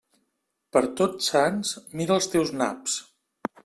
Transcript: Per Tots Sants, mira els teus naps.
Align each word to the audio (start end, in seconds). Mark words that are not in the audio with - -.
Per 0.77 0.81
Tots 1.01 1.29
Sants, 1.33 1.77
mira 2.01 2.19
els 2.19 2.33
teus 2.35 2.57
naps. 2.65 3.01